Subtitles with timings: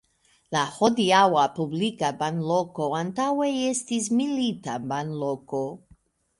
[0.53, 5.65] La hodiaŭa publika banloko antaŭe estis milita banloko.